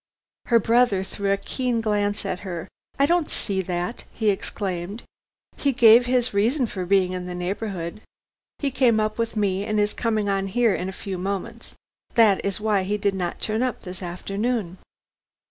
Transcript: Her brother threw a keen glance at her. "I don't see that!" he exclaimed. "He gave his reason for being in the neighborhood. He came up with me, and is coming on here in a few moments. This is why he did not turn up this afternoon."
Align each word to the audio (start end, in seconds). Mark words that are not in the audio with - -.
Her 0.47 0.57
brother 0.57 1.03
threw 1.03 1.31
a 1.31 1.37
keen 1.37 1.79
glance 1.79 2.25
at 2.25 2.39
her. 2.39 2.67
"I 2.97 3.05
don't 3.05 3.29
see 3.29 3.61
that!" 3.61 4.03
he 4.11 4.31
exclaimed. 4.31 5.03
"He 5.57 5.73
gave 5.73 6.07
his 6.07 6.33
reason 6.33 6.65
for 6.65 6.87
being 6.87 7.13
in 7.13 7.27
the 7.27 7.35
neighborhood. 7.35 8.01
He 8.57 8.71
came 8.71 8.99
up 8.99 9.19
with 9.19 9.37
me, 9.37 9.63
and 9.63 9.79
is 9.79 9.93
coming 9.93 10.27
on 10.27 10.47
here 10.47 10.73
in 10.73 10.89
a 10.89 11.03
few 11.07 11.19
moments. 11.19 11.75
This 12.15 12.39
is 12.43 12.59
why 12.59 12.81
he 12.81 12.97
did 12.97 13.13
not 13.13 13.39
turn 13.39 13.61
up 13.61 13.81
this 13.81 14.01
afternoon." 14.01 14.79